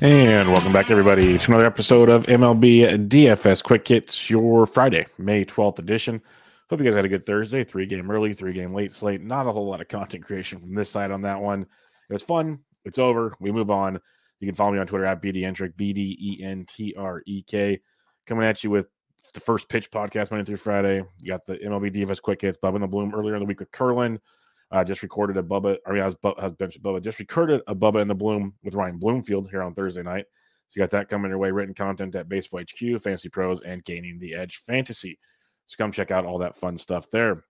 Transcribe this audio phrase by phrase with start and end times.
[0.00, 5.44] And welcome back, everybody, to another episode of MLB DFS Quick Hits, your Friday, May
[5.44, 6.22] 12th edition.
[6.70, 7.64] Hope you guys had a good Thursday.
[7.64, 9.20] Three game early, three game late slate.
[9.20, 11.62] Not a whole lot of content creation from this side on that one.
[11.62, 12.60] It was fun.
[12.84, 13.34] It's over.
[13.40, 13.98] We move on.
[14.38, 17.42] You can follow me on Twitter at BDentrek, B D E N T R E
[17.42, 17.80] K.
[18.24, 18.86] Coming at you with
[19.34, 21.02] the first pitch podcast Monday through Friday.
[21.22, 23.58] You got the MLB DFS Quick Hits, Bub in the Bloom earlier in the week
[23.58, 24.20] with Curlin.
[24.70, 27.02] Uh, just recorded a Bubba, I mean, I was, has bench Bubba.
[27.02, 30.26] Just recorded a Bubba in the Bloom with Ryan Bloomfield here on Thursday night.
[30.68, 31.50] So you got that coming your way.
[31.50, 35.18] Written content at Baseball HQ, Fantasy Pros, and Gaining the Edge Fantasy.
[35.66, 37.44] So come check out all that fun stuff there.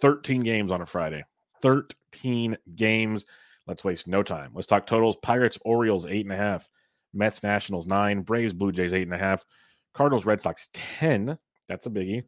[0.00, 1.24] 13 games on a Friday.
[1.60, 3.24] 13 games.
[3.68, 4.50] Let's waste no time.
[4.54, 5.16] Let's talk totals.
[5.22, 6.68] Pirates, Orioles, eight and a half.
[7.14, 8.22] Mets, Nationals, nine.
[8.22, 9.44] Braves, Blue Jays, eight and a half.
[9.94, 11.38] Cardinals, Red Sox, 10.
[11.68, 12.24] That's a biggie.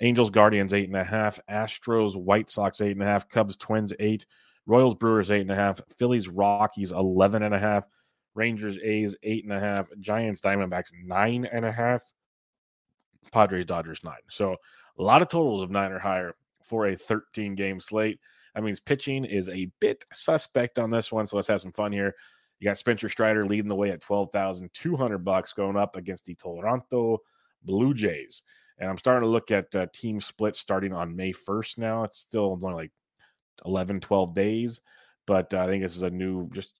[0.00, 1.40] Angels, Guardians, eight and a half.
[1.50, 3.28] Astros, White Sox, eight and a half.
[3.28, 4.26] Cubs, Twins, eight.
[4.66, 5.80] Royals, Brewers, eight and a half.
[5.98, 7.84] Phillies, Rockies, 11 and a half.
[8.34, 9.86] Rangers, A's, eight and a half.
[10.00, 12.02] Giants, Diamondbacks, nine and a half.
[13.32, 14.14] Padres, Dodgers, nine.
[14.28, 14.56] So
[14.98, 18.18] a lot of totals of nine or higher for a 13 game slate.
[18.54, 21.26] That means pitching is a bit suspect on this one.
[21.26, 22.14] So let's have some fun here.
[22.58, 27.18] You got Spencer Strider leading the way at 12,200 bucks going up against the Toronto
[27.62, 28.42] Blue Jays.
[28.78, 32.04] And I'm starting to look at uh, team splits starting on May 1st now.
[32.04, 32.92] It's still only like
[33.64, 34.80] 11, 12 days.
[35.26, 36.70] But uh, I think this is a new, just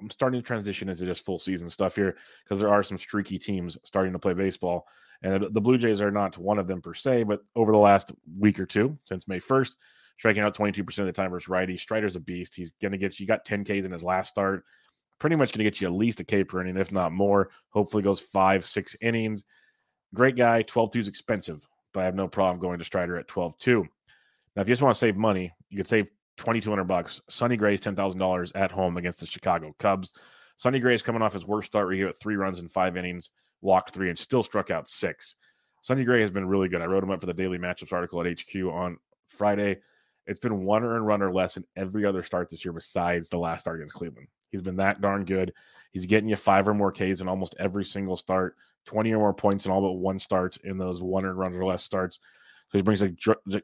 [0.00, 3.38] I'm starting to transition into just full season stuff here because there are some streaky
[3.38, 4.86] teams starting to play baseball.
[5.22, 8.12] And the Blue Jays are not one of them per se, but over the last
[8.38, 9.76] week or two, since May 1st,
[10.18, 11.76] striking out 22% of the time versus righty.
[11.76, 12.54] Strider's a beast.
[12.54, 14.64] He's going to get you, got 10 Ks in his last start.
[15.18, 17.50] Pretty much going to get you at least a K per inning, if not more.
[17.70, 19.44] Hopefully goes five, six innings.
[20.14, 20.62] Great guy.
[20.62, 23.86] 12 2 is expensive, but I have no problem going to Strider at 12 2.
[24.56, 27.20] Now, if you just want to save money, you could save 2200 bucks.
[27.28, 30.12] Sonny Gray's $10,000 at home against the Chicago Cubs.
[30.56, 32.96] Sonny Gray is coming off his worst start where he hit three runs in five
[32.96, 33.30] innings,
[33.60, 35.34] walked three, and still struck out six.
[35.82, 36.80] Sonny Gray has been really good.
[36.80, 38.96] I wrote him up for the daily matchups article at HQ on
[39.28, 39.78] Friday.
[40.26, 43.38] It's been one earned run or less in every other start this year besides the
[43.38, 44.28] last start against Cleveland.
[44.50, 45.52] He's been that darn good.
[45.92, 48.56] He's getting you five or more Ks in almost every single start.
[48.86, 51.64] 20 or more points in all but one start in those one and runs or
[51.64, 52.18] less starts.
[52.70, 53.12] So he brings a,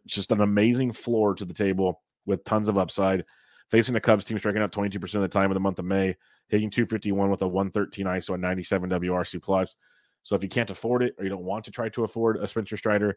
[0.07, 3.25] just an amazing floor to the table with tons of upside.
[3.71, 6.17] Facing the Cubs team striking out 22% of the time in the month of May,
[6.49, 9.77] hitting 251 with a 113 ISO and 97 WRC plus.
[10.23, 12.49] So if you can't afford it or you don't want to try to afford a
[12.49, 13.17] Spencer Strider,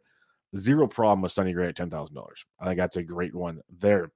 [0.55, 2.17] zero problem with Sonny Gray at $10,000.
[2.59, 4.11] I think that's a great one there.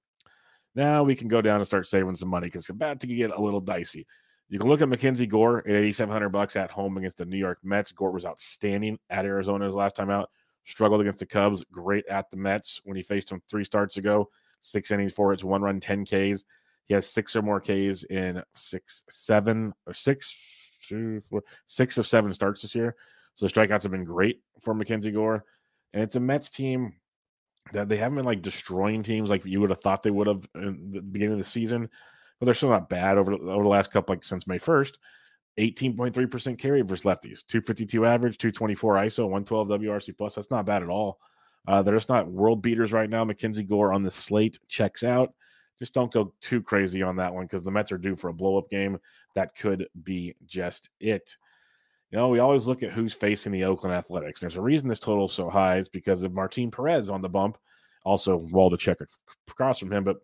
[0.76, 3.32] Now we can go down and start saving some money because it's about to get
[3.32, 4.06] a little dicey.
[4.50, 7.60] You can look at Mackenzie Gore at 8,700 bucks at home against the New York
[7.64, 7.92] Mets.
[7.92, 10.30] Gore was outstanding at Arizona's last time out.
[10.66, 11.66] Struggled against the Cubs.
[11.72, 14.30] Great at the Mets when he faced them three starts ago.
[14.62, 16.46] Six innings, four hits, one run, 10 Ks.
[16.86, 20.34] He has six or more Ks in six, seven, or six,
[20.88, 22.96] two, four, six of seven starts this year.
[23.34, 25.44] So the strikeouts have been great for Mackenzie Gore.
[25.94, 26.94] And it's a Mets team
[27.74, 30.48] that they haven't been like destroying teams like you would have thought they would have
[30.56, 31.90] in the beginning of the season
[32.40, 34.94] but they're still not bad over, over the last couple, like since May 1st.
[35.58, 40.36] 18.3% carry versus lefties, 252 average, 224 ISO, 112 WRC plus.
[40.36, 41.20] That's not bad at all.
[41.68, 43.26] Uh, they're just not world beaters right now.
[43.26, 45.34] Mackenzie Gore on the slate checks out.
[45.80, 48.34] Just don't go too crazy on that one because the Mets are due for a
[48.34, 48.98] blow up game.
[49.36, 51.36] That could be just it.
[52.12, 54.40] You know, we always look at who's facing the Oakland Athletics.
[54.40, 55.78] There's a reason this total is so high.
[55.78, 57.58] It's because of Martin Perez on the bump.
[58.06, 59.06] Also, Waldichuk
[59.50, 60.18] across from him, but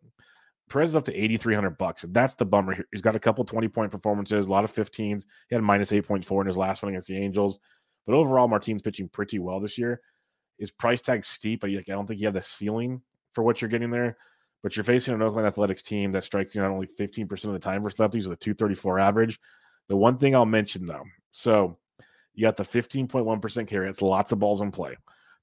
[0.69, 2.05] Perez is up to 8,300 bucks.
[2.09, 2.87] That's the bummer here.
[2.91, 5.25] He's got a couple 20 point performances, a lot of 15s.
[5.49, 7.59] He had minus 8.4 in his last one against the Angels.
[8.05, 10.01] But overall, Martin's pitching pretty well this year.
[10.57, 11.61] His price tag steep.
[11.61, 13.01] But I don't think you have the ceiling
[13.33, 14.17] for what you're getting there.
[14.61, 17.59] But you're facing an Oakland Athletics team that strikes you not only 15% of the
[17.59, 19.39] time versus lefties with a 234 average.
[19.89, 21.77] The one thing I'll mention though, so
[22.33, 23.89] you got the 15.1% carry.
[23.89, 24.95] It's lots of balls in play.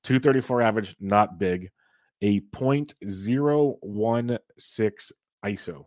[0.05, 1.71] 234 average, not big.
[2.23, 5.13] A 0.016
[5.45, 5.87] ISO.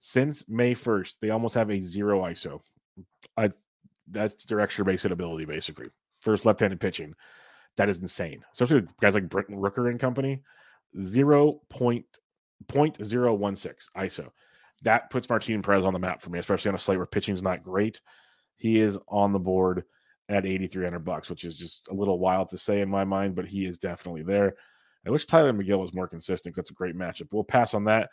[0.00, 2.60] Since May 1st, they almost have a zero ISO.
[3.36, 3.50] I,
[4.08, 5.86] that's their extra base hit ability, basically.
[6.20, 7.14] First left handed pitching.
[7.76, 8.44] That is insane.
[8.52, 10.42] Especially with guys like Brent Rooker and company.
[10.98, 12.04] 0.016
[13.96, 14.30] ISO.
[14.82, 17.34] That puts Martin Perez on the map for me, especially on a slate where pitching
[17.34, 18.00] is not great.
[18.56, 19.84] He is on the board
[20.28, 23.46] at 8,300 bucks, which is just a little wild to say in my mind, but
[23.46, 24.54] he is definitely there.
[25.06, 26.56] I wish Tyler Megill was more consistent.
[26.56, 27.28] That's a great matchup.
[27.32, 28.10] We'll pass on that,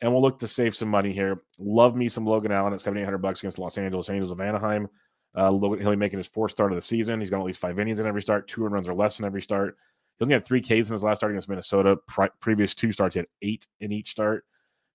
[0.00, 1.42] and we'll look to save some money here.
[1.58, 4.88] Love me some Logan Allen at 7,800 bucks against the Los Angeles Angels of Anaheim.
[5.34, 7.20] Uh, he'll be making his fourth start of the season.
[7.20, 9.42] He's got at least five innings in every start, two runs or less in every
[9.42, 9.76] start.
[10.18, 11.96] He only had three Ks in his last start against Minnesota.
[12.06, 14.44] Pre- previous two starts, he had eight in each start.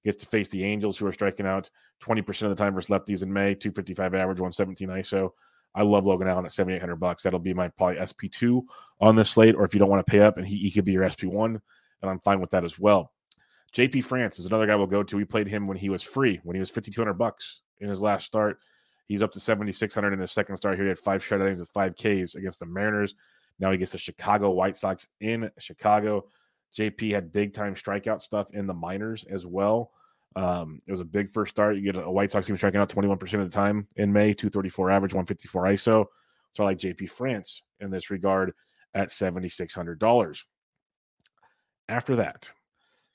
[0.06, 1.70] Gets to face the Angels, who are striking out
[2.04, 5.32] 20% of the time versus lefties in May, 255 average, 117 ISO.
[5.76, 7.24] I love Logan Allen at 7,800 bucks.
[7.24, 8.64] That'll be my probably SP2
[9.00, 9.56] on this slate.
[9.56, 11.46] Or if you don't want to pay up and he, he could be your SP1,
[12.02, 13.12] and I'm fine with that as well.
[13.76, 15.16] JP France is another guy we'll go to.
[15.16, 18.26] We played him when he was free, when he was 5,200 bucks in his last
[18.26, 18.60] start.
[19.08, 20.86] He's up to 7,600 in his second start here.
[20.86, 23.16] He had five shutouts with five Ks against the Mariners.
[23.60, 26.26] Now he gets the Chicago White Sox in Chicago.
[26.78, 29.92] JP had big time strikeout stuff in the minors as well.
[30.36, 31.76] Um, it was a big first start.
[31.76, 34.92] You get a White Sox team striking out 21% of the time in May, 234
[34.92, 36.06] average, 154 ISO.
[36.52, 38.54] So I like JP France in this regard
[38.94, 40.44] at $7,600.
[41.88, 42.50] After that,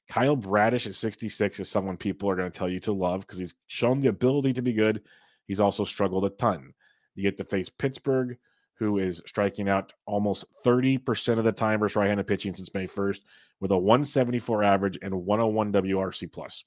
[0.08, 3.38] Kyle Bradish at 66 is someone people are going to tell you to love because
[3.38, 5.02] he's shown the ability to be good.
[5.46, 6.74] He's also struggled a ton.
[7.14, 8.36] You get to face Pittsburgh,
[8.78, 12.86] who is striking out almost 30% of the time versus right handed pitching since May
[12.86, 13.20] 1st
[13.60, 16.64] with a 174 average and 101 WRC plus.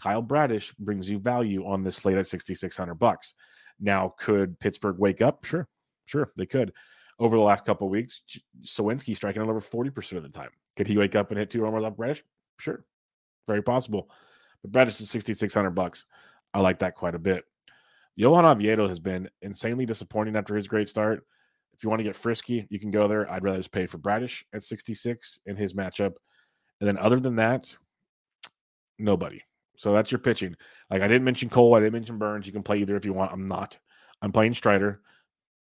[0.00, 3.34] Kyle Bradish brings you value on this slate at 6600 bucks.
[3.80, 5.44] Now, could Pittsburgh wake up?
[5.44, 5.68] Sure.
[6.06, 6.72] Sure, they could.
[7.18, 8.22] Over the last couple weeks,
[8.62, 10.50] Suwinski striking out over 40% of the time.
[10.76, 12.24] Could he wake up and hit two homers off Bradish?
[12.58, 12.84] Sure.
[13.46, 14.10] Very possible.
[14.62, 16.06] But Bradish is 6600 bucks.
[16.54, 17.44] I like that quite a bit.
[18.16, 21.24] Johan Oviedo has been insanely disappointing after his great start.
[21.74, 23.30] If you want to get frisky, you can go there.
[23.30, 26.14] I'd rather just pay for Bradish at 66 in his matchup.
[26.80, 27.72] And then other than that,
[28.98, 29.42] nobody.
[29.78, 30.56] So that's your pitching.
[30.90, 32.46] Like I didn't mention Cole, I didn't mention Burnes.
[32.46, 33.32] You can play either if you want.
[33.32, 33.78] I'm not.
[34.20, 35.00] I'm playing Strider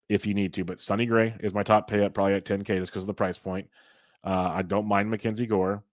[0.08, 2.78] if you need to, but Sonny Gray is my top pay up, probably at 10K
[2.80, 3.68] just because of the price point.
[4.24, 5.84] Uh, I don't mind Mackenzie Gore.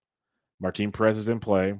[0.59, 1.73] Martin Perez is in play,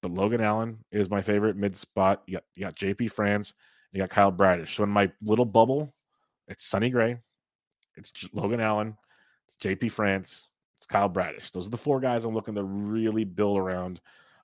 [0.00, 2.22] but Logan Allen is my favorite mid spot.
[2.26, 3.52] You got, you got JP France,
[3.92, 4.74] you got Kyle Bradish.
[4.74, 5.94] So in my little bubble,
[6.48, 7.18] it's Sonny Gray,
[7.96, 8.96] it's Logan Allen,
[9.46, 10.48] it's JP France,
[10.78, 11.50] it's Kyle Bradish.
[11.50, 14.00] Those are the four guys I'm looking to really build around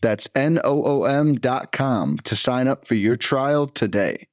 [0.00, 4.28] That's N O O M dot com to sign up for your trial today.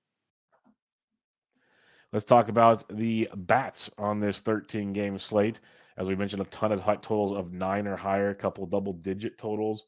[2.11, 5.59] Let's talk about the bats on this 13 game slate.
[5.97, 8.93] As we mentioned, a ton of hot totals of nine or higher, a couple double
[8.93, 9.85] digit totals,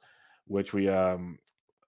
[0.47, 1.37] which we um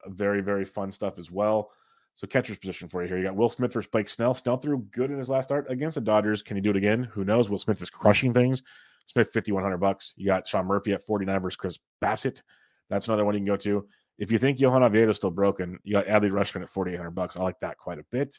[0.08, 1.72] very, very fun stuff as well.
[2.14, 3.18] So catcher's position for you here.
[3.18, 4.34] You got Will Smith versus Blake Snell.
[4.34, 6.42] Snell threw good in his last start against the Dodgers.
[6.42, 7.04] Can he do it again?
[7.04, 7.50] Who knows?
[7.50, 8.64] Will Smith is crushing things.
[9.06, 10.14] Smith 5100 bucks.
[10.16, 12.42] You got Sean Murphy at 49 versus Chris Bassitt.
[12.90, 13.88] That's another one you can go to.
[14.18, 17.36] If you think Johan Oviedo is still broken, you got Adley Rutschman at 4800 bucks.
[17.36, 18.38] I like that quite a bit.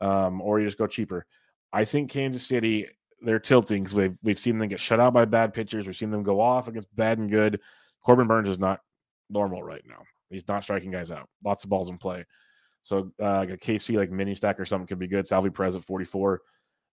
[0.00, 1.26] Um, or you just go cheaper.
[1.72, 2.86] I think Kansas City
[3.20, 5.86] they're tilting because we've we've seen them get shut out by bad pitchers.
[5.86, 7.60] We've seen them go off against bad and good.
[8.04, 8.80] Corbin Burnes is not
[9.28, 10.02] normal right now.
[10.30, 11.28] He's not striking guys out.
[11.44, 12.24] Lots of balls in play.
[12.84, 15.26] So uh, a KC like mini stack or something could be good.
[15.26, 16.40] Salvy Perez at 44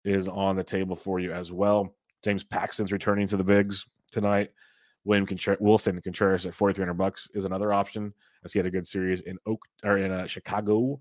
[0.06, 1.96] is on the table for you as well.
[2.24, 4.52] James Paxton's returning to the bigs tonight.
[5.06, 8.14] William Willson Contreras at 4,300 bucks is another option.
[8.46, 11.00] As he had a good series in Oak or in uh, Chicago.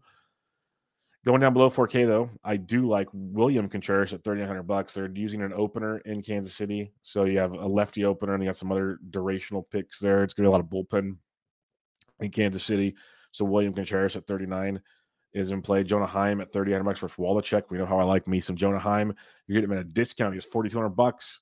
[1.25, 4.93] Going down below 4K though, I do like William Contreras at 3,900 bucks.
[4.93, 8.49] They're using an opener in Kansas City, so you have a lefty opener and you
[8.49, 10.25] got some other durational picks there.
[10.25, 11.17] It's gonna be a lot of bullpen
[12.21, 12.97] in Kansas City.
[13.31, 14.81] So William Contreras at 39
[15.33, 15.85] is in play.
[15.85, 17.65] Jonah Heim at 3,900 bucks versus Waldichuk.
[17.71, 19.15] We know how I like me some Jonah Heim.
[19.47, 20.35] You get him at a discount.
[20.35, 21.41] He's 4,200 bucks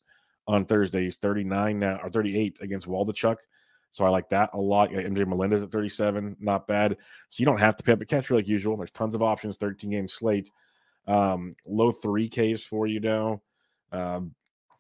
[0.51, 1.05] on Thursday.
[1.05, 3.37] He's 39 now or 38 against Waldichuk.
[3.93, 4.91] So I like that a lot.
[4.91, 6.97] MJ Melendez at 37, not bad.
[7.29, 8.77] So you don't have to pay up a catcher like usual.
[8.77, 10.51] There's tons of options, 13 game slate.
[11.09, 13.43] Um, low 3Ks for you now.
[13.91, 14.35] Um,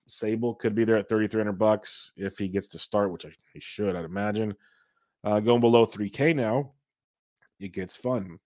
[0.08, 3.60] Sabol could be there at 3,300 bucks if he gets to start, which I, he
[3.60, 4.54] should, I'd imagine.
[5.24, 6.72] Uh, going below 3K now,
[7.58, 8.38] it gets fun.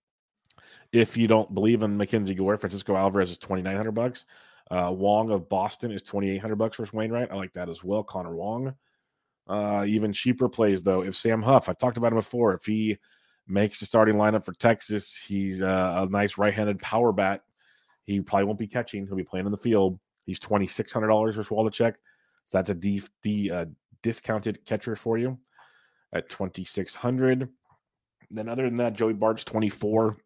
[0.93, 4.25] If you don't believe in Mackenzie Gore, Francisco Alvarez is 2,900 bucks.
[4.71, 7.30] Uh, Wong of Boston is 2,800 bucks versus Wainwright.
[7.30, 8.02] I like that as well.
[8.02, 8.75] Connor Wong.
[9.47, 11.02] Uh, even cheaper plays though.
[11.02, 12.97] If Sam Huff, I've talked about him before, if he
[13.47, 17.42] makes the starting lineup for Texas, he's uh, a nice right-handed power bat.
[18.04, 19.06] He probably won't be catching.
[19.06, 19.99] He'll be playing in the field.
[20.25, 21.94] He's twenty six hundred dollars versus Waldichuk,
[22.44, 23.66] so that's a D, D uh,
[24.02, 25.38] discounted catcher for you
[26.14, 27.49] at twenty six hundred.
[28.30, 30.16] Then other than that, Joey Bart's twenty four.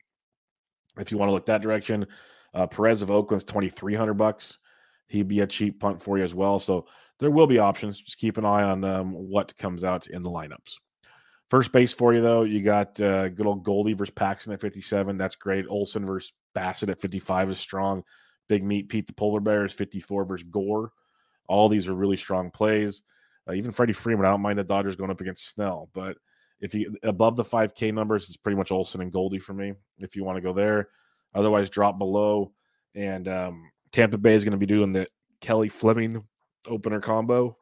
[0.98, 2.06] If you want to look that direction,
[2.54, 4.58] uh, Perez of Oakland's twenty three hundred bucks.
[5.06, 6.58] He'd be a cheap punt for you as well.
[6.58, 6.86] So
[7.18, 8.00] there will be options.
[8.00, 10.74] Just keep an eye on um, what comes out in the lineups.
[11.50, 15.16] First base for you, though, you got uh, good old Goldie versus Paxton at 57.
[15.16, 15.64] That's great.
[15.68, 18.02] Olson versus Bassitt at 55 is strong.
[18.48, 20.92] Big Meat Pete the Polar Bear is 54 versus Gore.
[21.48, 23.02] All these are really strong plays.
[23.48, 26.18] Uh, even Freddie Freeman, I don't mind the Dodgers going up against Snell, but
[26.60, 30.16] if you above the 5K numbers, it's pretty much Olson and Goldie for me if
[30.16, 30.88] you want to go there.
[31.34, 32.52] Otherwise, drop below.
[32.94, 35.06] And um, Tampa Bay is going to be doing the
[35.40, 36.24] Kelly Fleming
[36.66, 37.56] opener combo.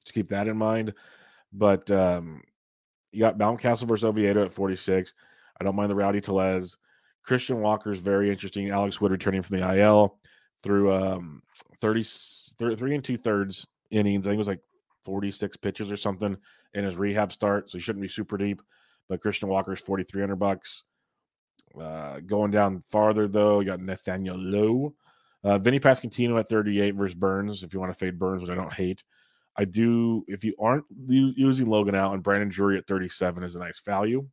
[0.00, 0.94] Just keep that in mind.
[1.52, 2.42] But um,
[3.12, 5.14] you got Mountcastle versus Oviedo at 46.
[5.60, 6.76] I don't mind the Rowdy Tellez.
[7.24, 8.70] Christian Walker is very interesting.
[8.70, 10.18] Alex Wood returning from the IL
[10.62, 11.42] through um,
[11.80, 12.02] 30,
[12.76, 14.26] three and two thirds innings.
[14.26, 14.60] I think it was like
[15.04, 16.36] 46 pitches or something
[16.74, 17.70] in his rehab start.
[17.70, 18.62] So he shouldn't be super deep.
[19.08, 20.84] But Christian Walker is 4,300 bucks.
[21.80, 24.94] Uh, going down farther, though, you got Nathaniel Lowe
[25.44, 28.54] uh, Vinny Pasquantino at 38 versus Burnes, If you want to fade Burnes, which I
[28.54, 29.04] don't hate,
[29.56, 30.24] I do.
[30.28, 34.26] If you aren't using Logan out and Brandon Drury at 37 is a nice value.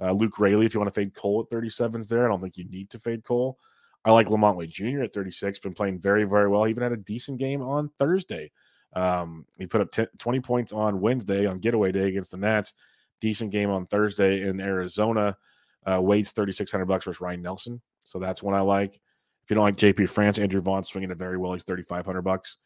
[0.00, 2.24] Uh, Luke Raley, if you want to fade Cole at 37 is there.
[2.24, 3.58] I don't think you need to fade Cole.
[4.04, 5.02] I like LaMonte Wade Jr.
[5.02, 6.64] at 36, been playing very, very well.
[6.64, 8.52] He even had a decent game on Thursday.
[8.94, 12.72] Um, he put up 10, 20 points on Wednesday on getaway day against the Nats.
[13.20, 15.36] Decent game on Thursday in Arizona.
[15.86, 17.80] Uh, Wade's 3,600 bucks versus Ryne Nelson.
[18.04, 18.94] So that's one I like.
[18.94, 21.52] If you don't like JP France, Andrew Vaughn swinging it very well.
[21.52, 22.56] He's 3,500 bucks.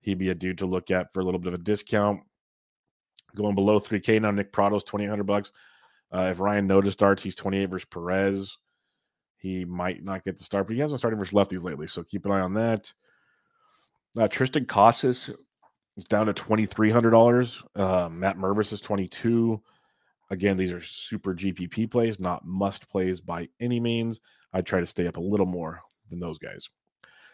[0.00, 2.20] He'd be a dude to look at for a little bit of a discount.
[3.34, 5.52] Going below 3K now, Nick Pratto's 2,800 bucks.
[6.14, 8.56] Uh, if Ryan Noda starts, he's 28 versus Perez.
[9.38, 12.24] He might not get the start, but he hasn't started versus lefties lately, so keep
[12.26, 12.92] an eye on that.
[14.16, 15.30] Uh, Triston Casas
[15.96, 17.62] is down to $2,300.
[17.76, 19.60] Uh, Matt Mervis is 22.
[20.30, 24.20] Again, these are super GPP plays, not must plays by any means.
[24.52, 25.80] I try to stay up a little more
[26.10, 26.68] than those guys.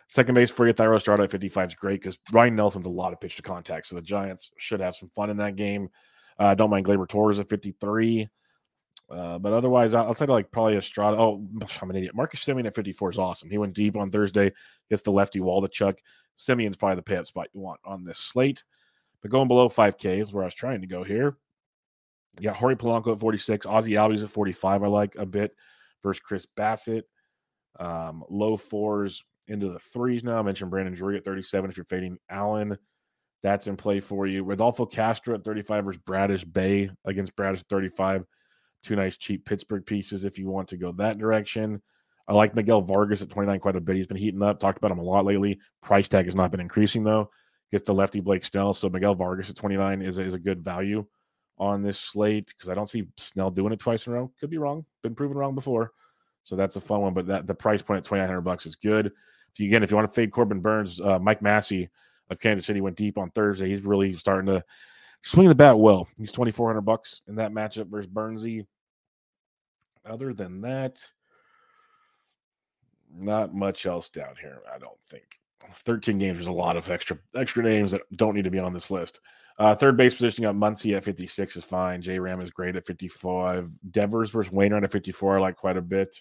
[0.09, 3.13] Second base for you, Thairo Estrada at 55 is great because Ryne Nelson's a lot
[3.13, 3.87] of pitch to contact.
[3.87, 5.89] So the Giants should have some fun in that game.
[6.39, 8.29] Uh, don't mind Gleyber Torres at 53.
[9.11, 11.47] Uh, but otherwise, outside of like probably Estrada, oh,
[11.83, 12.15] I'm an idiot.
[12.15, 13.51] Marcus Semien at 54 is awesome.
[13.51, 14.53] He went deep on Thursday,
[14.89, 15.97] gets the lefty Waldichuk.
[16.39, 18.65] Semien's probably the pay spot you want on this slate.
[19.23, 21.37] But going below 5K is where I was trying to go here.
[22.43, 24.83] Got Jorge Polanco at 46, Ozzie Albies at 45.
[24.83, 25.53] I like a bit
[26.03, 27.03] versus Chris Bassitt.
[27.79, 30.39] Um, low fours into the threes now.
[30.39, 32.77] I mentioned Brandon Drury at 37 if you're fading Allen.
[33.43, 34.43] That's in play for you.
[34.43, 38.25] Rodolfo Castro at 35 versus Bradish Bae against Bradish 35.
[38.83, 41.83] Two nice cheap Pittsburgh pieces if you want to go that direction.
[42.27, 43.97] I like Miguel Vargas at 29 quite a bit.
[43.97, 44.59] He's been heating up.
[44.59, 45.59] Talked about him a lot lately.
[45.83, 47.31] Price tag has not been increasing though.
[47.71, 48.73] Gets the lefty Blake Snell.
[48.73, 51.05] So Miguel Vargas at 29 is a, is a good value
[51.59, 54.33] on this slate because I don't see Snell doing it twice in a row.
[54.41, 54.85] Could be wrong.
[55.03, 55.93] Been proven wrong before.
[56.43, 57.15] So that's a fun one.
[57.15, 59.13] But that the price point at 2900 bucks is good.
[59.55, 61.89] So again, if you want to fade Corbin Burnes, uh, Mike Massey
[62.31, 63.69] of Kansas City went deep on Thursday.
[63.69, 64.65] He's really starting to
[65.23, 66.09] swing the bat well.
[66.19, 68.67] He's 2400 bucks in that matchup versus Burnsy.
[70.05, 71.01] Other than that,
[73.17, 75.25] not much else down here, I don't think.
[75.87, 78.75] 13 games, there's a lot of extra extra names that don't need to be on
[78.75, 79.21] this list.
[79.59, 82.03] Uh, third base position, got Muncy at 56 is fine.
[82.03, 83.71] J Ram is great at 55.
[83.91, 86.17] Devers versus Wainwright at 54, I like quite a bit.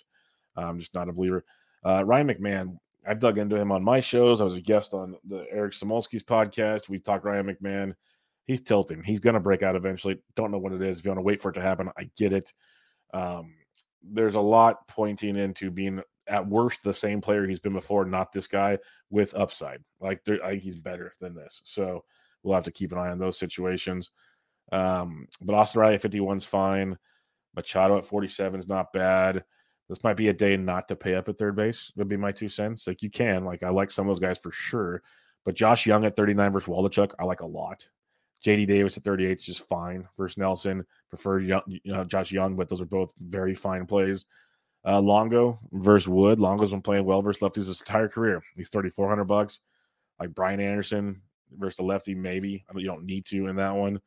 [0.56, 1.44] I'm just not a believer.
[1.84, 4.40] Uh, Ryan McMahon, I've dug into him on my shows.
[4.40, 6.90] I was a guest on the Eric Samulski's podcast.
[6.90, 7.94] We talked Ryan McMahon.
[8.46, 9.04] He's tilting.
[9.04, 10.20] He's going to break out eventually.
[10.36, 11.00] Don't know what it is.
[11.00, 12.54] If you want to wait for it to happen, I get it.
[13.14, 13.56] Um,
[14.04, 18.32] there's a lot pointing into being at worst the same player he's been before, not
[18.32, 18.78] this guy
[19.10, 19.82] with upside.
[20.00, 21.62] Like I think he's better than this.
[21.64, 22.04] So
[22.44, 24.12] we'll have to keep an eye on those situations.
[24.72, 26.98] Um, but Austin Riley at 51 is fine.
[27.56, 29.44] Machado at 47 is not bad
[29.90, 31.92] this might be a day not to pay up at third base.
[31.96, 32.88] Would be my two cents.
[32.88, 35.02] Like you can, like I like some of those guys for sure,
[35.46, 37.88] but Josh Jung at 39 versus Waldichuk, I like a lot.
[38.46, 40.86] JD Davis at 38 is just fine versus Nelson.
[41.10, 44.26] Prefer you know, Josh Jung, but those are both very fine plays.
[44.86, 46.42] Uh, Longo versus Wood.
[46.42, 48.42] Longo's been playing well versus lefties his entire career.
[48.56, 49.60] He's 3,400 bucks.
[50.20, 51.22] Like Brian Anderson
[51.58, 52.64] versus the lefty, maybe.
[52.70, 54.00] I mean, you don't need to in that one.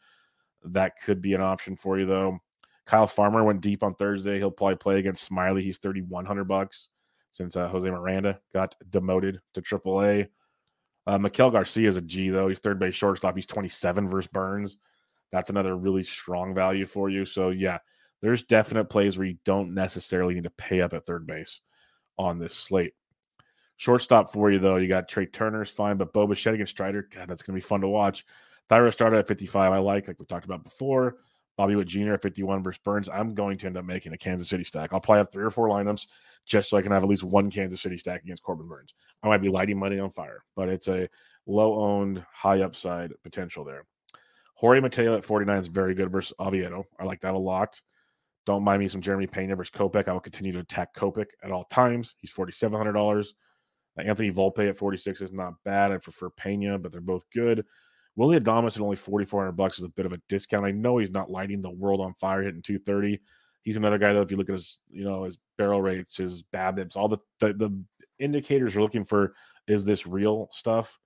[0.65, 2.39] That could be an option for you though.
[2.87, 4.39] Kyle Farmer went deep on Thursday.
[4.39, 5.63] He'll probably play against Smyly.
[5.63, 6.89] He's 3100 bucks
[7.33, 10.29] since uh, Jose Miranda got demoted to AAA.
[11.07, 12.49] Uh, Maikel Garcia is a G though.
[12.49, 13.37] He's third base shortstop.
[13.37, 14.79] He's 27 versus Burnes.
[15.33, 17.25] That's another really strong value for you.
[17.25, 17.79] So yeah,
[18.23, 21.61] there's definite plays where you don't necessarily need to pay up at third base
[22.19, 22.95] on this slate.
[23.77, 27.29] Shortstop for you though, you got Trea Turner's fine, but Bo Bichette against Strider, God,
[27.29, 28.25] that's gonna be fun to watch.
[28.69, 29.73] Thairo started at 55.
[29.73, 31.17] I like, like we talked about before.
[31.57, 32.15] Bobby Witt Jr.
[32.15, 33.09] at 51 versus Burnes.
[33.09, 34.93] I'm going to end up making a Kansas City stack.
[34.93, 36.07] I'll probably have three or four lineups
[36.45, 38.93] just so I can have at least one Kansas City stack against Corbin Burnes.
[39.23, 41.09] I might be lighting money on fire, but it's a
[41.47, 43.87] low owned, high upside potential there.
[44.55, 46.85] Jorge Mateo at 49 is very good versus Oviedo.
[47.01, 47.81] I like that a lot.
[48.45, 50.09] Don't mind me some Jeremy Pena versus Kopech.
[50.09, 52.15] I will continue to attack Kopech at all times.
[52.19, 53.33] He's $4,700.
[53.99, 55.93] Anthony Volpe at 46 is not bad.
[55.93, 57.65] I prefer Pena, but they're both good.
[58.17, 60.65] Willie Adames at only 4,400 bucks is a bit of a discount.
[60.65, 63.21] I know he's not lighting the world on fire, hitting 230.
[63.63, 64.23] He's another guy though.
[64.23, 67.53] If you look at his, you know, his barrel rates, his BABIPs, all the, the,
[67.53, 67.85] the
[68.19, 69.35] indicators you're looking for,
[69.69, 70.99] is this real stuff?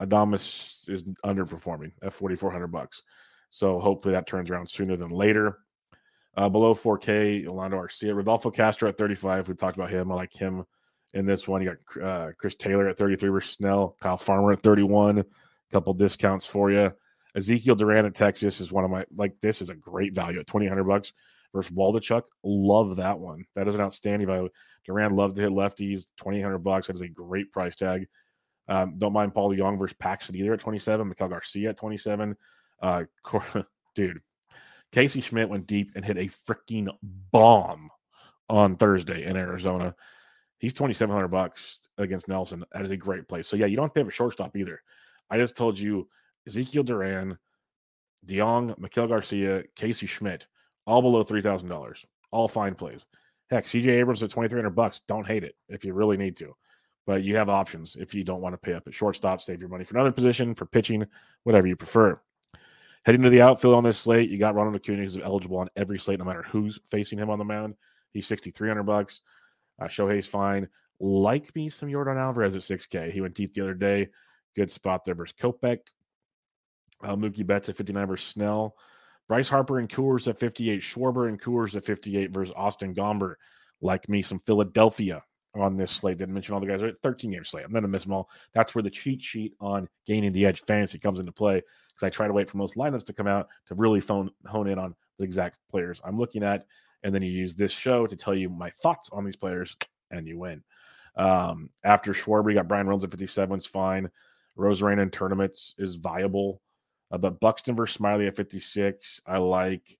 [0.00, 3.02] Adames is underperforming at 4,400 bucks.
[3.50, 5.58] So hopefully that turns around sooner than later.
[6.36, 9.48] Uh, below 4K, Orlando Arcia, Rodolfo Castro at 35.
[9.48, 10.12] We talked about him.
[10.12, 10.64] I like him
[11.14, 11.62] in this one.
[11.62, 15.24] You got uh, Chris Taylor at 33 versus Snell, Kyle Farmer at 31 A
[15.72, 16.92] couple discounts for you.
[17.34, 20.46] Ezekiel Duran at Texas is one of my like this is a great value at
[20.46, 21.12] twenty hundred bucks
[21.54, 22.22] versus Waldichuk.
[22.42, 23.44] Love that one.
[23.54, 24.48] That is an outstanding value.
[24.84, 26.06] Duran loves to hit lefties.
[26.16, 26.86] Twenty hundred bucks.
[26.88, 28.08] That is a great price tag.
[28.68, 31.12] Um, don't mind Paul Young versus Paxton either at twenty seven.
[31.12, 32.36] Maikel Garcia at twenty seven.
[32.82, 33.04] Uh,
[33.94, 34.20] dude,
[34.90, 37.90] Casey Schmidt went deep and hit a freaking bomb
[38.48, 39.94] on Thursday in Arizona.
[40.60, 42.64] He's twenty seven hundred bucks against Nelson.
[42.72, 43.48] That is a great place.
[43.48, 44.80] So yeah, you don't have to have a shortstop either.
[45.30, 46.06] I just told you
[46.46, 47.38] Ezekiel Duran,
[48.26, 50.46] DeJong, Maikel Garcia, Casey Schmidt,
[50.86, 53.06] all below three thousand dollars, all fine plays.
[53.50, 55.00] Heck, CJ Abrams at twenty three hundred bucks.
[55.08, 56.54] Don't hate it if you really need to,
[57.06, 59.40] but you have options if you don't want to pay up at shortstop.
[59.40, 61.06] Save your money for another position, for pitching,
[61.44, 62.20] whatever you prefer.
[63.06, 65.98] Heading to the outfield on this slate, you got Ronald Acuna who's eligible on every
[65.98, 67.76] slate, no matter who's facing him on the mound.
[68.12, 69.22] He's sixty three hundred bucks.
[69.80, 70.68] Uh, Shohei's fine.
[70.98, 73.10] Like me some Yordan Alvarez at six K.
[73.10, 74.08] He went deep the other day.
[74.54, 75.78] Good spot there versus Kopech.
[77.02, 78.76] Uh, Mookie Betts at 59 versus Snell.
[79.28, 80.80] Bryce Harper and Coors at 58.
[80.80, 83.34] Schwarber and Coors at 58 versus Austin Gomber.
[83.80, 85.22] Like me, some Philadelphia
[85.54, 86.18] on this slate.
[86.18, 86.82] Didn't mention all the guys.
[87.02, 87.64] 13 game slate.
[87.64, 88.28] I'm going to miss them all.
[88.54, 92.10] That's where the cheat sheet on gaining the edge fantasy comes into play because I
[92.10, 94.94] try to wait for most lineups to come out to really phone, hone in on
[95.18, 96.66] the exact players I'm looking at.
[97.02, 99.76] And then you use this show to tell you my thoughts on these players,
[100.10, 100.62] and you win.
[101.16, 104.10] Um, after Schwarber, you got Bryan Reynolds at 57 is fine.
[104.58, 106.60] Arozarena in tournaments is viable.
[107.10, 109.98] Uh, but Buxton versus Smyly at 56, I like.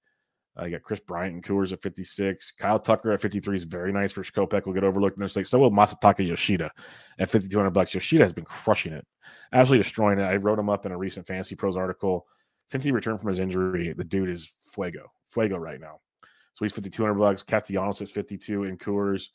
[0.58, 2.52] Uh, you got Kris Bryant and Coors at 56.
[2.52, 4.66] Kyle Tucker at 53 is very nice for Kopech.
[4.66, 5.46] Will get overlooked in this league.
[5.46, 6.70] So will Masataka Yoshida
[7.18, 7.94] at 5,200 bucks.
[7.94, 9.06] Yoshida has been crushing it,
[9.52, 10.24] absolutely destroying it.
[10.24, 12.26] I wrote him up in a recent Fantasy Pros article.
[12.68, 16.00] Since he returned from his injury, the dude is fuego, fuego right now.
[16.60, 17.42] So he's 5,200 bucks.
[17.42, 19.28] Castellanos is 52 and Coors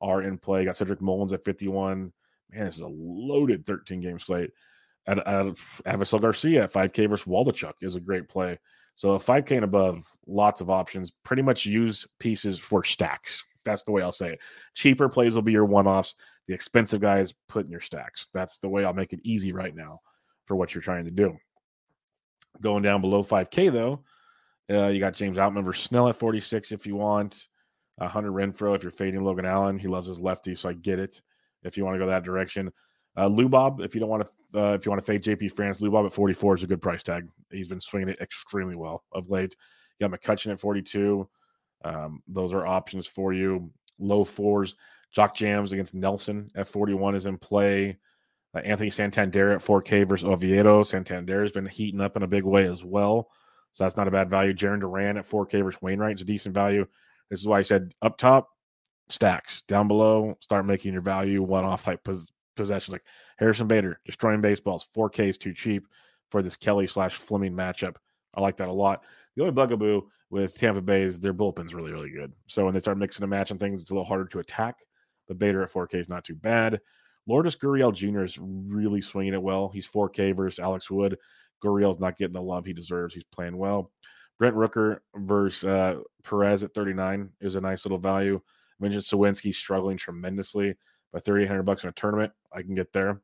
[0.00, 0.66] are in play.
[0.66, 2.12] Got Cedric Mullins at 51.
[2.52, 4.52] Man, this is a loaded 13 game slate.
[5.08, 5.46] And at
[5.84, 8.56] Avisail Garcia at 5K versus Waldichuk is a great play.
[8.94, 11.10] So a 5K and above, lots of options.
[11.24, 13.44] Pretty much use pieces for stacks.
[13.64, 14.38] That's the way I'll say it.
[14.74, 16.14] Cheaper plays will be your one offs.
[16.46, 18.28] The expensive guys put in your stacks.
[18.32, 20.02] That's the way I'll make it easy right now
[20.46, 21.36] for what you're trying to do.
[22.60, 24.04] Going down below 5K though,
[24.70, 27.48] uh, you got James Outman versus Snell at 46 if you want.
[28.00, 29.78] Uh, Hunter Renfroe if you're fading Logan Allen.
[29.78, 31.20] He loves his lefty, so I get it
[31.62, 32.72] if you want to go that direction.
[33.16, 35.80] Uh, Lubob, if you don't want to, uh, if you want to fade JP France,
[35.80, 37.28] Lubob at 44 is a good price tag.
[37.50, 39.54] He's been swinging it extremely well of late.
[39.98, 41.28] You got McCutchen at 42.
[41.84, 43.70] Um, those are options for you.
[43.98, 44.76] Low fours.
[45.12, 47.98] Jock Jams against Nelson at 41 is in play.
[48.54, 50.82] Uh, Anthony Santander at 4K versus Oviedo.
[50.82, 53.28] Santander has been heating up in a big way as well.
[53.72, 54.52] So that's not a bad value.
[54.52, 56.86] Jarren Duran at 4K versus Wainwright is a decent value.
[57.30, 58.48] This is why I said up top,
[59.08, 59.62] stacks.
[59.62, 63.04] Down below, start making your value one off type pos- possessions like
[63.38, 64.88] Harrison Bader, destroying baseballs.
[64.96, 65.86] 4K is too cheap
[66.30, 67.96] for this Kelly slash Fleming matchup.
[68.34, 69.02] I like that a lot.
[69.36, 72.32] The only bugaboo with Tampa Bay is their bullpen's really, really good.
[72.46, 74.76] So when they start mixing and matching things, it's a little harder to attack.
[75.26, 76.80] But Bader at 4K is not too bad.
[77.26, 78.24] Lourdes Gurriel Jr.
[78.24, 79.68] is really swinging it well.
[79.68, 81.16] He's 4K versus Alex Wood.
[81.60, 83.14] Gurriel's not getting the love he deserves.
[83.14, 83.90] He's playing well.
[84.38, 88.40] Brent Rooker versus uh, Perez at 39 is a nice little value.
[88.44, 90.74] I mentioned Suwinski struggling tremendously
[91.12, 92.32] by 3,800 bucks in a tournament.
[92.52, 93.20] I can get there.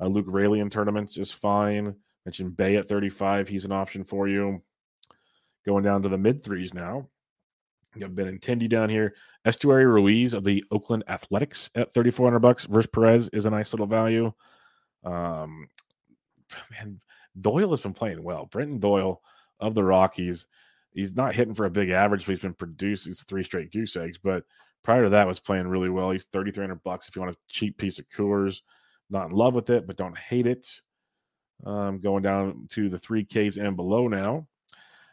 [0.00, 1.94] Uh, Luke Raley in tournaments is fine.
[2.26, 3.48] Mentioned Bae at 35.
[3.48, 4.60] He's an option for you.
[5.64, 7.08] Going down to the mid threes now.
[7.94, 9.14] You got Benintendi down here.
[9.46, 13.86] Esteury Ruiz of the Oakland Athletics at 3,400 bucks versus Perez is a nice little
[13.86, 14.32] value.
[15.04, 15.68] Um,
[16.70, 17.00] man,
[17.40, 18.46] Doyle has been playing well.
[18.46, 19.22] Brenton Doyle
[19.60, 20.46] of the Rockies.
[20.92, 24.18] He's not hitting for a big average, but he's been producing three straight goose eggs.
[24.18, 24.44] But
[24.82, 26.10] prior to that, was playing really well.
[26.10, 28.62] He's 3,300 bucks if you want a cheap piece of Coors.
[29.08, 30.68] Not in love with it, but don't hate it.
[31.64, 34.46] Um, going down to the three Ks and below now.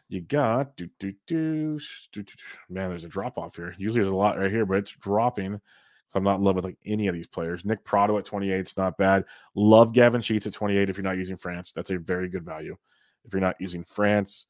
[0.08, 1.78] You got do, do, do,
[2.12, 2.32] do, do,
[2.70, 2.88] man.
[2.88, 3.74] There's a drop off here.
[3.76, 5.60] Usually there's a lot right here, but it's dropping.
[6.08, 7.64] So I'm not in love with like any of these players.
[7.64, 9.24] Nick Pratto at 28 is not bad.
[9.54, 11.72] Love Gavin Sheets at 28 if you're not using France.
[11.72, 12.76] That's a very good value.
[13.24, 14.46] If you're not using France,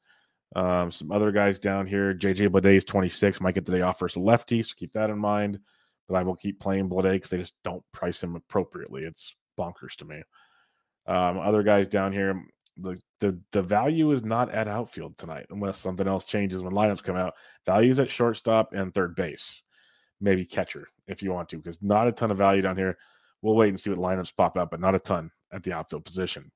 [0.55, 2.13] um, some other guys down here.
[2.13, 3.41] JJ Bleday is 26.
[3.41, 5.59] Might get the day off versus lefty, so keep that in mind.
[6.07, 9.03] But I will keep playing Bleday because they just don't price him appropriately.
[9.03, 10.23] It's bonkers to me.
[11.05, 12.41] Um, other guys down here,
[12.77, 17.03] the, the the value is not at outfield tonight unless something else changes when lineups
[17.03, 17.33] come out.
[17.65, 19.61] Values at shortstop and third base,
[20.21, 22.97] maybe catcher if you want to, because not a ton of value down here.
[23.41, 26.05] We'll wait and see what lineups pop up, but not a ton at the outfield
[26.05, 26.51] position.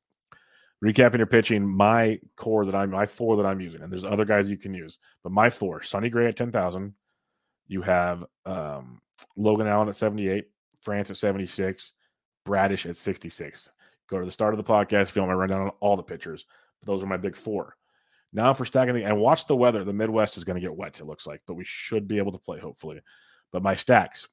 [0.84, 4.26] Recapping your pitching, my core that I'm my four that I'm using, and there's other
[4.26, 6.93] guys you can use, but my four: Sonny Gray at ten thousand.
[7.67, 9.02] You have um,
[9.38, 10.49] Logan Allen at seventy eight,
[10.82, 11.93] France at seventy six,
[12.45, 13.69] Bradish at sixty six.
[14.10, 16.04] Go to the start of the podcast if you want me to run all the
[16.04, 16.45] pitchers.
[16.82, 17.78] But those are my big four.
[18.34, 19.86] Now for stacking the and watch the weather.
[19.86, 20.99] The Midwest is going to get wet.
[20.99, 22.99] It looks like, but we should be able to play hopefully.
[23.54, 24.28] But my stacks,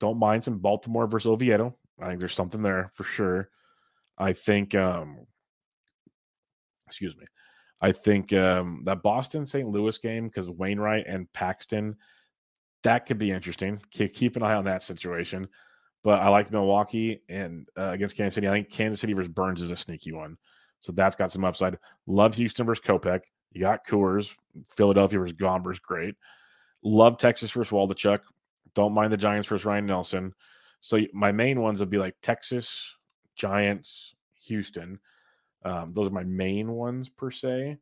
[0.00, 1.74] don't mind some Baltimore versus Oviedo.
[1.98, 3.48] I think there's something there for sure.
[4.18, 5.26] I think um,
[6.86, 7.24] excuse me.
[7.80, 9.68] I think um, that Boston St.
[9.68, 11.96] Louis game because Wainwright and Paxton,
[12.82, 13.80] that could be interesting.
[13.92, 15.48] Keep, keep an eye on that situation.
[16.02, 18.48] But I like Milwaukee and uh, against Kansas City.
[18.48, 20.36] I think Kansas City versus Burnes is a sneaky one.
[20.80, 21.78] So that's got some upside.
[22.06, 23.22] Love Houston versus Kopech.
[23.52, 24.30] You got Coors.
[24.76, 25.80] Philadelphia versus Gombers.
[25.80, 26.14] Great.
[26.82, 28.20] Love Texas versus Waldichuk.
[28.74, 30.34] Don't mind the Giants versus Ryne Nelson.
[30.80, 32.94] So my main ones would be like Texas,
[33.36, 34.14] Giants,
[34.46, 34.98] Houston.
[35.64, 37.78] Um, those are my main ones per se.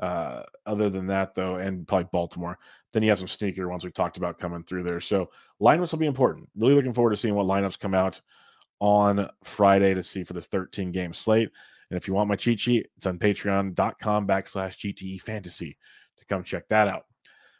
[0.00, 2.58] Uh, other than that, though, and probably Baltimore.
[2.92, 5.00] Then you have some sneaker ones we talked about coming through there.
[5.00, 5.30] So
[5.60, 6.48] lineups will be important.
[6.56, 8.20] Really looking forward to seeing what lineups come out
[8.80, 11.50] on Friday to see for this 13 game slate.
[11.90, 15.78] And if you want my cheat sheet, it's on patreon.com backslash GTE fantasy
[16.18, 17.04] to come check that out.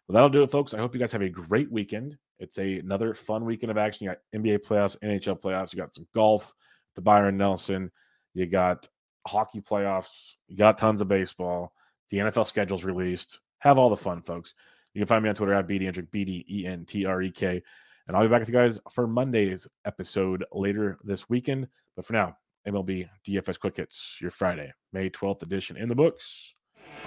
[0.07, 0.75] Well, that'll do it, folks.
[0.75, 2.19] I hope you guys have a great weekend.
[2.39, 4.05] It's a, another fun weekend of action.
[4.05, 6.53] You got NBA playoffs, NHL playoffs, you got some golf,
[6.95, 7.91] the Byron Nelson,
[8.35, 8.89] you got
[9.27, 10.35] hockey playoffs.
[10.49, 11.73] You got tons of baseball.
[12.11, 13.41] The NFL schedule's released.
[13.59, 14.55] Have all the fun, folks.
[14.93, 17.31] You can find me on Twitter at BDentrek, B D E N T R E
[17.31, 17.63] K.
[18.07, 21.69] And I'll be back with you guys for Monday's episode later this weekend.
[21.97, 22.37] But for now,
[22.69, 26.55] MLB DFS Quick Hits, your Friday, May 12th edition in the books.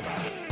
[0.02, 0.47] Bye.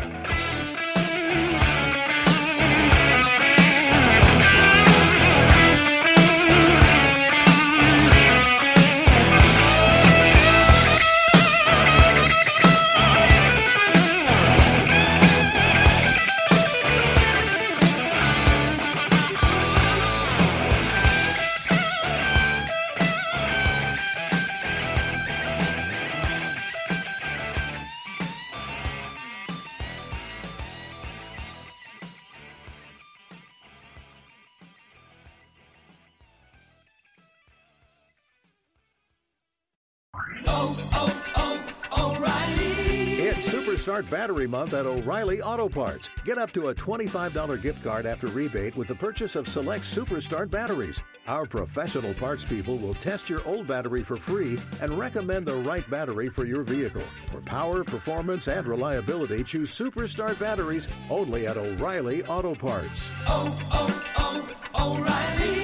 [43.95, 46.09] Superstart Battery Month at O'Reilly Auto Parts.
[46.25, 50.51] Get up to a $25 gift card after rebate with the purchase of select Superstart
[50.51, 51.01] batteries.
[51.27, 55.89] Our professional parts people will test your old battery for free and recommend the right
[55.89, 57.03] battery for your vehicle.
[57.27, 63.09] For power, performance, and reliability, choose Superstart batteries only at O'Reilly Auto Parts.
[63.27, 65.55] Oh, oh, oh, O'Reilly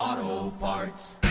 [0.00, 1.29] Auto Parts.